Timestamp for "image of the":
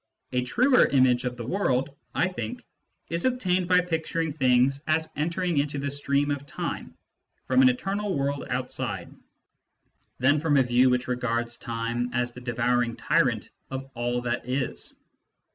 0.87-1.45